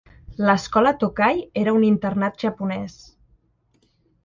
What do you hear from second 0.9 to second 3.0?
Tokai era un internat japonès.